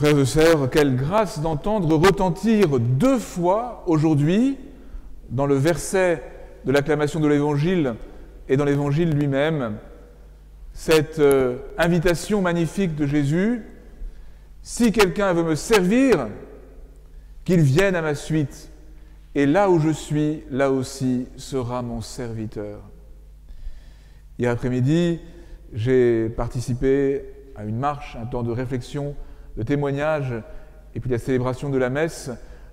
[0.00, 4.56] Frères et sœurs, quelle grâce d'entendre retentir deux fois aujourd'hui,
[5.28, 6.22] dans le verset
[6.64, 7.96] de l'acclamation de l'Évangile
[8.48, 9.76] et dans l'Évangile lui-même,
[10.72, 13.62] cette euh, invitation magnifique de Jésus,
[14.62, 16.28] si quelqu'un veut me servir,
[17.44, 18.70] qu'il vienne à ma suite,
[19.34, 22.80] et là où je suis, là aussi sera mon serviteur.
[24.38, 25.20] Hier après-midi,
[25.74, 27.22] j'ai participé
[27.54, 29.14] à une marche, un temps de réflexion,
[29.60, 30.32] de témoignage,
[30.94, 32.30] et puis la célébration de la messe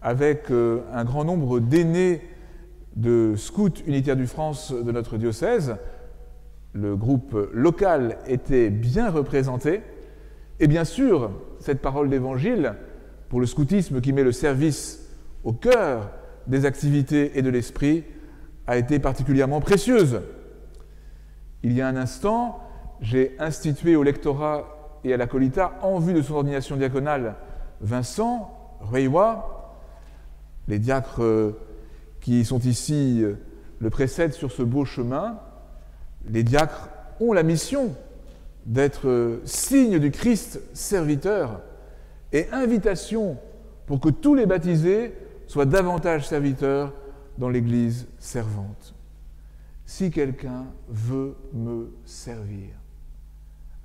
[0.00, 2.22] avec euh, un grand nombre d'aînés
[2.94, 5.74] de scouts unitaires du France de notre diocèse.
[6.74, 9.80] Le groupe local était bien représenté.
[10.60, 12.74] Et bien sûr, cette parole d'évangile,
[13.28, 15.04] pour le scoutisme qui met le service
[15.42, 16.12] au cœur
[16.46, 18.04] des activités et de l'esprit,
[18.68, 20.20] a été particulièrement précieuse.
[21.64, 22.60] Il y a un instant,
[23.00, 27.36] j'ai institué au lectorat et à la colita, en vue de son ordination diaconale,
[27.80, 28.50] Vincent
[28.80, 29.76] Reiwa,
[30.66, 31.58] les diacres euh,
[32.20, 33.34] qui sont ici euh,
[33.78, 35.38] le précèdent sur ce beau chemin.
[36.28, 37.94] Les diacres ont la mission
[38.66, 41.60] d'être euh, signe du Christ serviteur
[42.32, 43.38] et invitation
[43.86, 45.14] pour que tous les baptisés
[45.46, 46.92] soient davantage serviteurs
[47.38, 48.94] dans l'Église servante
[49.88, 52.68] si quelqu'un veut me servir.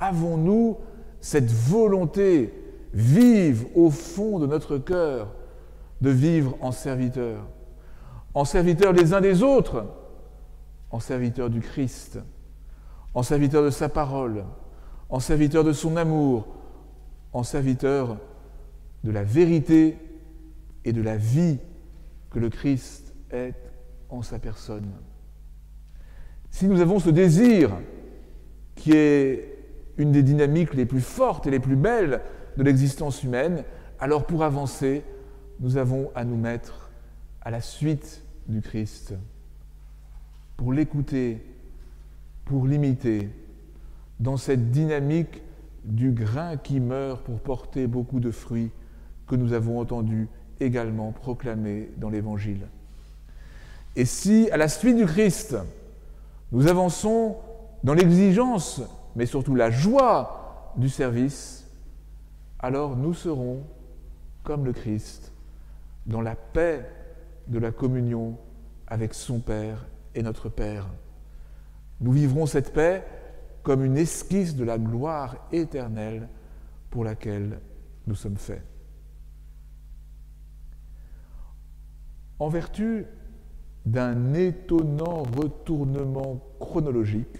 [0.00, 0.78] Avons-nous
[1.22, 2.52] cette volonté
[2.92, 5.32] vive au fond de notre cœur
[6.00, 7.46] de vivre en serviteur.
[8.34, 9.86] En serviteur les uns des autres,
[10.90, 12.18] en serviteur du Christ,
[13.14, 14.44] en serviteur de sa parole,
[15.08, 16.48] en serviteur de son amour,
[17.32, 18.18] en serviteur
[19.04, 19.96] de la vérité
[20.84, 21.58] et de la vie
[22.30, 23.54] que le Christ est
[24.08, 24.90] en sa personne.
[26.50, 27.70] Si nous avons ce désir
[28.74, 29.51] qui est
[29.96, 32.20] une des dynamiques les plus fortes et les plus belles
[32.56, 33.64] de l'existence humaine,
[34.00, 35.04] alors pour avancer,
[35.60, 36.90] nous avons à nous mettre
[37.40, 39.14] à la suite du Christ,
[40.56, 41.44] pour l'écouter,
[42.44, 43.28] pour l'imiter,
[44.20, 45.42] dans cette dynamique
[45.84, 48.70] du grain qui meurt pour porter beaucoup de fruits
[49.26, 50.28] que nous avons entendu
[50.60, 52.68] également proclamer dans l'Évangile.
[53.96, 55.56] Et si, à la suite du Christ,
[56.52, 57.36] nous avançons
[57.82, 58.80] dans l'exigence,
[59.16, 61.66] mais surtout la joie du service,
[62.58, 63.62] alors nous serons
[64.42, 65.32] comme le Christ,
[66.06, 66.88] dans la paix
[67.48, 68.38] de la communion
[68.86, 70.88] avec son Père et notre Père.
[72.00, 73.04] Nous vivrons cette paix
[73.62, 76.28] comme une esquisse de la gloire éternelle
[76.90, 77.60] pour laquelle
[78.06, 78.62] nous sommes faits.
[82.38, 83.06] En vertu
[83.86, 87.38] d'un étonnant retournement chronologique,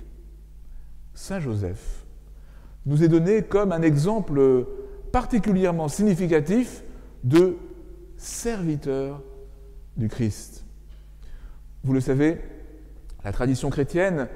[1.15, 2.05] Saint Joseph
[2.87, 4.67] nous est donné comme un exemple
[5.13, 6.83] particulièrement significatif
[7.23, 7.57] de
[8.17, 9.23] serviteur
[9.97, 10.65] du Christ.
[11.85, 12.41] Vous le savez,
[13.25, 14.29] la tradition chrétienne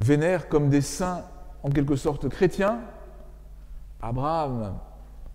[0.00, 1.24] vénère comme des saints
[1.62, 2.80] en quelque sorte chrétiens
[4.00, 4.78] Abraham,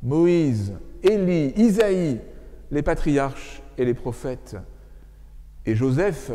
[0.03, 0.73] Moïse,
[1.03, 2.19] Élie, Isaïe,
[2.69, 4.56] les patriarches et les prophètes.
[5.66, 6.31] Et Joseph,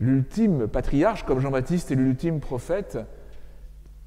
[0.00, 2.98] l'ultime patriarche, comme Jean-Baptiste est l'ultime prophète,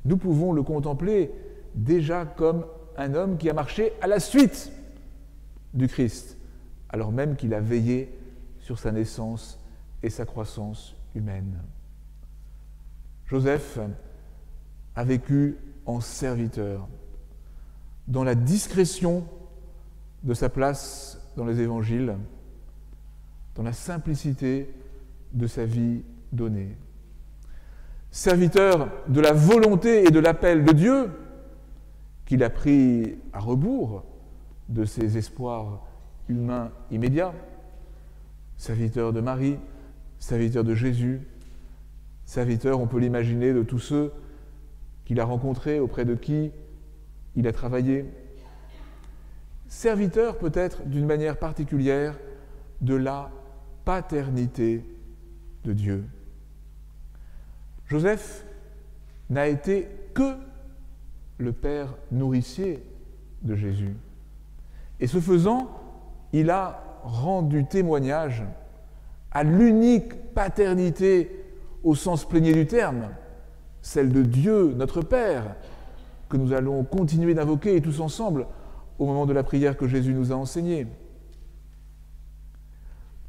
[0.06, 1.32] nous pouvons le contempler
[1.76, 2.66] déjà comme
[2.98, 4.72] un homme qui a marché à la suite
[5.74, 6.38] du Christ,
[6.90, 8.18] alors même qu'il a veillé
[8.60, 9.60] sur sa naissance
[10.04, 11.60] et sa croissance humaine.
[13.28, 13.80] Joseph
[14.96, 16.88] a vécu en serviteur,
[18.08, 19.24] dans la discrétion
[20.24, 22.18] de sa place dans les évangiles,
[23.56, 24.70] dans la simplicité
[25.34, 26.76] de sa vie donnée.
[28.12, 31.12] Serviteur de la volonté et de l'appel de Dieu,
[32.26, 34.04] qu'il a pris à rebours
[34.68, 35.86] de ses espoirs
[36.28, 37.34] humains immédiats,
[38.58, 39.58] serviteur de Marie,
[40.20, 41.22] serviteur de Jésus,
[42.26, 44.12] serviteur, on peut l'imaginer, de tous ceux
[45.06, 46.52] qu'il a rencontrés, auprès de qui
[47.36, 48.06] il a travaillé,
[49.68, 52.18] serviteur peut-être d'une manière particulière
[52.82, 53.32] de la
[53.86, 54.84] paternité
[55.64, 56.04] de Dieu.
[57.90, 58.46] Joseph
[59.30, 60.36] n'a été que
[61.38, 62.84] le père nourricier
[63.42, 63.96] de Jésus.
[65.00, 65.70] Et ce faisant,
[66.32, 68.44] il a rendu témoignage
[69.32, 71.46] à l'unique paternité
[71.84, 73.10] au sens plénier du terme,
[73.82, 75.56] celle de Dieu, notre Père,
[76.28, 78.46] que nous allons continuer d'invoquer tous ensemble
[79.00, 80.88] au moment de la prière que Jésus nous a enseignée.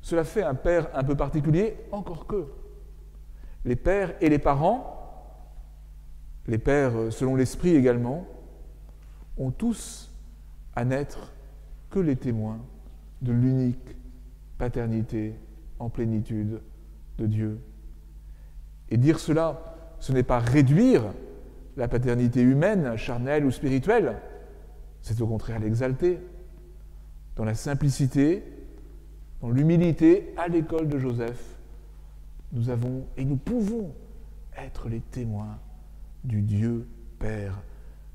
[0.03, 2.47] Cela fait un père un peu particulier, encore que.
[3.65, 4.97] Les pères et les parents,
[6.47, 8.27] les pères selon l'esprit également,
[9.37, 10.11] ont tous
[10.75, 11.33] à n'être
[11.91, 12.59] que les témoins
[13.23, 13.97] de l'unique
[14.59, 15.35] paternité
[15.79, 16.61] en plénitude
[17.19, 17.61] de Dieu.
[18.91, 21.05] Et dire cela, ce n'est pas réduire
[21.77, 24.17] la paternité humaine, charnelle ou spirituelle,
[25.03, 26.19] c'est au contraire l'exalter
[27.37, 28.43] dans la simplicité,
[29.41, 31.56] dans l'humilité, à l'école de Joseph.
[32.52, 33.94] Nous avons et nous pouvons
[34.56, 35.58] être les témoins
[36.25, 36.87] du Dieu
[37.19, 37.62] Père,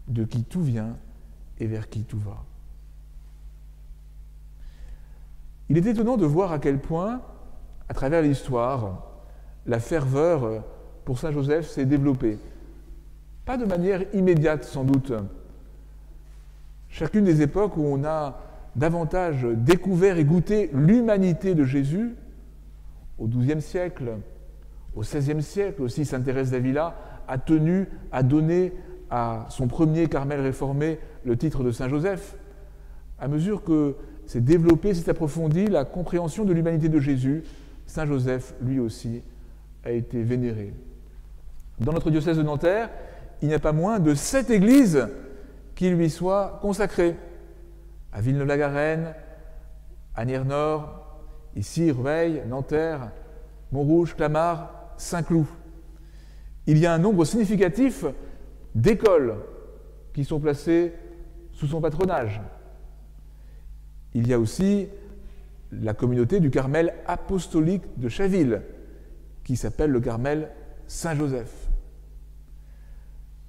[0.08, 0.98] de qui tout vient
[1.60, 2.44] et vers qui tout va.
[5.70, 7.22] Il est étonnant de voir à quel point,
[7.90, 9.08] à travers l'histoire,
[9.66, 10.64] la ferveur
[11.06, 12.38] pour Saint Joseph s'est développée.
[13.46, 15.14] Pas de manière immédiate sans doute.
[16.90, 18.40] Chacune des époques où on a
[18.76, 22.16] davantage découvert et goûté l'humanité de Jésus,
[23.18, 24.14] au XIIe siècle,
[24.96, 26.96] au XVIe siècle aussi, Sainte Thérèse d'Avila
[27.28, 28.74] a tenu à donner
[29.10, 32.38] à son premier Carmel réformé le titre de Saint Joseph.
[33.20, 33.96] À mesure que
[34.26, 37.44] s'est développée, s'est approfondie la compréhension de l'humanité de Jésus,
[37.86, 39.22] Saint Joseph, lui aussi,
[39.84, 40.74] a été vénéré.
[41.80, 42.90] Dans notre diocèse de Nanterre,
[43.42, 45.08] il n'y a pas moins de sept églises
[45.76, 47.16] qui lui soient consacrées.
[48.12, 49.14] À Villeneuve-la-Garenne,
[50.16, 51.05] à Nier-Nord,
[51.56, 53.12] ici, Rueil, Nanterre,
[53.72, 55.46] Montrouge, Clamart, Saint-Cloud.
[56.68, 58.06] Il y a un nombre significatif
[58.74, 59.36] d'écoles
[60.14, 60.94] qui sont placées
[61.52, 62.42] sous son patronage.
[64.14, 64.88] Il y a aussi
[65.72, 68.62] la communauté du Carmel apostolique de Chaville,
[69.44, 70.50] qui s'appelle le Carmel
[70.88, 71.70] Saint-Joseph.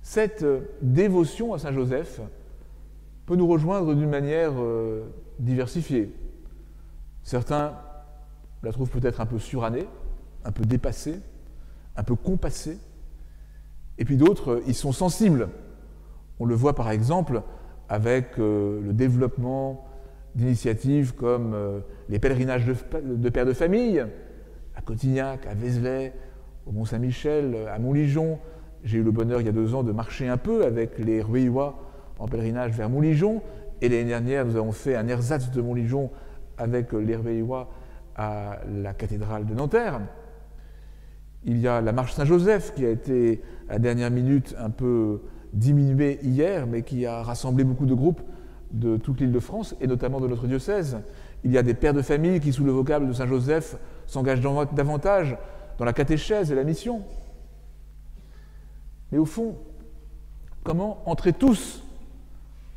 [0.03, 0.45] Cette
[0.83, 2.21] dévotion à Saint-Joseph
[3.27, 5.05] peut nous rejoindre d'une manière euh,
[5.39, 6.15] diversifiée.
[7.23, 7.77] Certains
[8.67, 9.87] la trouvent peut-être un peu surannée,
[10.45, 11.21] un peu dépassée,
[11.97, 12.79] un peu compassée,
[13.97, 15.49] et puis d'autres y sont sensibles.
[16.41, 17.43] On le voit par exemple
[17.89, 19.87] avec euh, le développement
[20.35, 21.79] d'initiatives comme euh,
[22.09, 24.05] les pèlerinages de, pères de famille,
[24.75, 26.13] à Cotignac, à Vézelay,
[26.67, 28.41] au Mont-Saint-Michel, à Montligeon.
[28.83, 31.23] J'ai eu le bonheur il y a deux ans de marcher un peu avec les
[31.23, 31.79] Ruéois
[32.19, 33.43] en pèlerinage vers Montligeon.
[33.81, 36.11] Et l'année dernière, nous avons fait un ersatz de Montligeon
[36.59, 37.71] avec les Ruéois
[38.17, 40.01] à la cathédrale de Nanterre.
[41.45, 45.21] Il y a la marche Saint-Joseph qui a été à la dernière minute un peu
[45.53, 48.21] diminuée hier, mais qui a rassemblé beaucoup de groupes
[48.73, 50.99] de toute l'île de France et notamment de notre diocèse.
[51.45, 53.77] Il y a des pères de famille qui, sous le vocable de Saint Joseph,
[54.07, 55.37] s'engagent davantage
[55.79, 57.03] dans la catéchèse et la mission.
[59.13, 59.57] Mais au fond,
[60.65, 61.83] comment entrer tous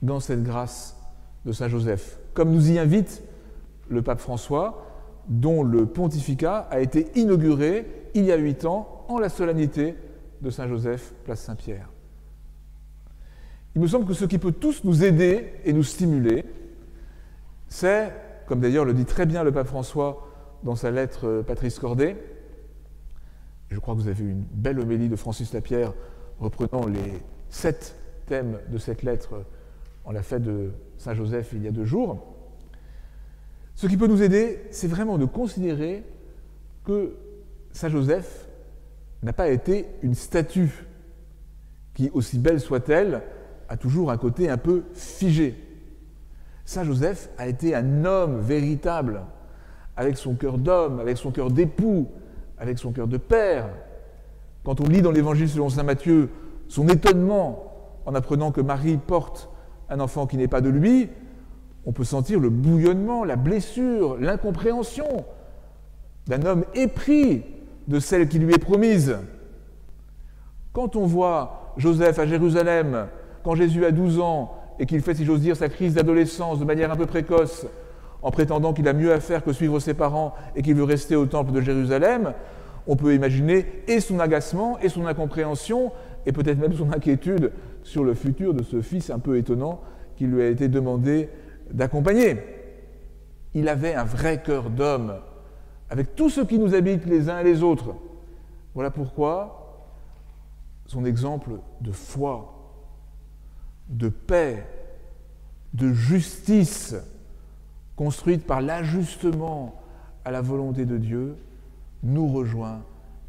[0.01, 0.95] dans cette grâce
[1.45, 3.23] de Saint Joseph Comme nous y invite
[3.89, 4.85] le pape François,
[5.29, 7.85] dont le pontificat a été inauguré
[8.15, 9.95] il y a huit ans en la solennité
[10.41, 11.89] de Saint Joseph, place Saint-Pierre.
[13.75, 16.45] Il me semble que ce qui peut tous nous aider et nous stimuler,
[17.67, 18.11] c'est,
[18.47, 20.27] comme d'ailleurs le dit très bien le pape François
[20.63, 22.17] dans sa lettre euh, Patrice Cordet,
[23.69, 25.93] je crois que vous avez eu une belle homélie de Francis Lapierre
[26.39, 27.95] reprenant les sept
[28.25, 29.45] thèmes de cette lettre
[30.05, 32.38] en la fête de Saint-Joseph il y a deux jours.
[33.79, 36.03] Ce qui peut nous aider, c'est vraiment de considérer
[36.83, 37.15] que
[37.71, 38.49] Saint-Joseph
[39.23, 40.85] n'a pas été une statue
[41.93, 43.21] qui, aussi belle soit-elle,
[43.69, 45.55] a toujours un côté un peu figé.
[46.65, 49.21] Saint Joseph a été un homme véritable,
[49.95, 52.09] avec son cœur d'homme, avec son cœur d'époux,
[52.57, 53.69] avec son cœur de père.
[54.65, 56.27] Quand on lit dans l'Évangile selon Saint Matthieu
[56.67, 59.49] son étonnement en apprenant que Marie porte
[59.89, 61.07] un enfant qui n'est pas de lui,
[61.89, 65.25] on peut sentir le bouillonnement, la blessure, l'incompréhension
[66.27, 67.41] d'un homme épris
[67.87, 69.17] de celle qui lui est promise.
[70.71, 73.07] Quand on voit Joseph à Jérusalem
[73.43, 76.65] quand Jésus a 12 ans et qu'il fait, si j'ose dire, sa crise d'adolescence de
[76.65, 77.65] manière un peu précoce,
[78.21, 81.15] en prétendant qu'il a mieux à faire que suivre ses parents et qu'il veut rester
[81.15, 82.33] au temple de Jérusalem,
[82.85, 85.91] on peut imaginer et son agacement et son incompréhension
[86.27, 89.81] et peut-être même son inquiétude sur le futur de ce fils un peu étonnant
[90.17, 91.29] qui lui a été demandé
[91.71, 92.37] d'accompagner.
[93.53, 95.19] Il avait un vrai cœur d'homme,
[95.89, 97.95] avec tout ce qui nous habite les uns et les autres.
[98.73, 99.55] Voilà pourquoi
[100.85, 102.55] son exemple de foi
[103.89, 104.65] de paix,
[105.73, 106.95] de justice,
[107.95, 109.81] construite par l'ajustement
[110.23, 111.35] à la volonté de Dieu,
[112.03, 112.81] nous rejoint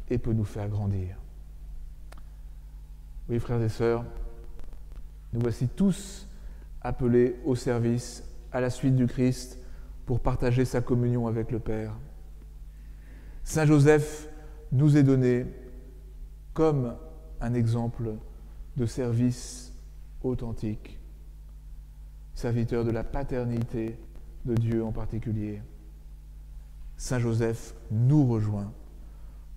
[0.09, 1.17] et peut nous faire grandir.
[3.27, 4.05] Oui, frères et sœurs,
[5.33, 6.27] nous voici tous
[6.81, 9.59] appelés au service, à la suite du Christ,
[10.05, 11.93] pour partager sa communion avec le Père.
[13.43, 14.27] Saint Joseph
[14.71, 15.45] nous est donné
[16.53, 16.95] comme
[17.39, 18.15] un exemple
[18.77, 19.73] de service
[20.23, 20.99] authentique.
[22.33, 23.97] serviteur de la paternité
[24.45, 25.61] de Dieu en particulier.
[26.97, 28.71] Saint Joseph nous rejoint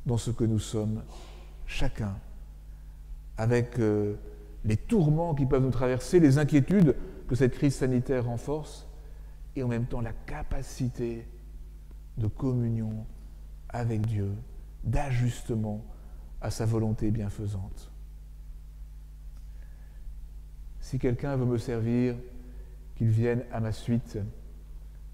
[0.06, 1.02] dans ce que nous sommes
[1.66, 2.14] chacun,
[3.38, 4.14] avec euh,
[4.64, 6.94] les tourments qui peuvent nous traverser, les inquiétudes
[7.26, 8.86] que cette crise sanitaire renforce,
[9.56, 11.26] et en même temps la capacité
[12.18, 13.06] de communion
[13.68, 14.32] avec Dieu,
[14.82, 15.84] d'ajustement
[16.40, 17.90] à sa volonté bienfaisante.
[20.80, 22.16] Si quelqu'un veut me servir,
[22.94, 24.18] qu'il vienne à ma suite.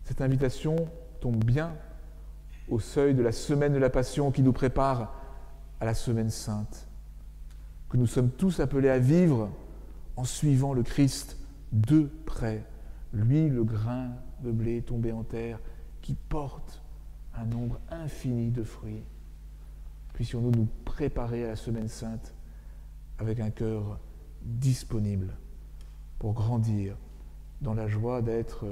[0.04, 0.76] Cette invitation
[1.20, 1.74] tombe bien
[2.68, 5.14] au seuil de la semaine de la Passion qui nous prépare
[5.80, 6.88] à la semaine sainte,
[7.88, 9.50] que nous sommes tous appelés à vivre
[10.16, 11.36] en suivant le Christ
[11.72, 12.64] de près,
[13.12, 14.10] lui le grain
[14.42, 15.60] de blé tombé en terre
[16.00, 16.82] qui porte
[17.34, 19.04] un nombre infini de fruits.
[20.14, 22.34] Puissions-nous nous préparer à la semaine sainte
[23.18, 23.98] avec un cœur
[24.42, 25.36] disponible
[26.18, 26.96] pour grandir
[27.60, 28.66] dans la joie d'être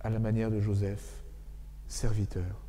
[0.00, 1.22] à la manière de Joseph,
[1.86, 2.65] serviteur.